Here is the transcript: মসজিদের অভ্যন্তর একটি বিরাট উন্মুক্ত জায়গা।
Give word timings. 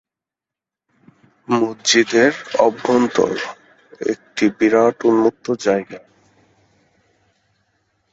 মসজিদের 1.47 2.31
অভ্যন্তর 2.59 3.33
একটি 4.09 4.45
বিরাট 4.57 4.97
উন্মুক্ত 5.05 5.45
জায়গা। 5.59 5.99